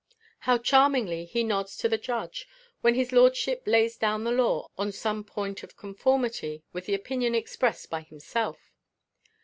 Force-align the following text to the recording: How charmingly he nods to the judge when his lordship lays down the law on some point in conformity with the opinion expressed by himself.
How 0.49 0.57
charmingly 0.57 1.25
he 1.25 1.43
nods 1.43 1.77
to 1.77 1.87
the 1.87 1.99
judge 1.99 2.47
when 2.81 2.95
his 2.95 3.11
lordship 3.11 3.61
lays 3.67 3.97
down 3.97 4.23
the 4.23 4.31
law 4.31 4.67
on 4.75 4.91
some 4.91 5.23
point 5.23 5.63
in 5.63 5.69
conformity 5.77 6.63
with 6.73 6.87
the 6.87 6.95
opinion 6.95 7.35
expressed 7.35 7.91
by 7.91 8.01
himself. 8.01 8.71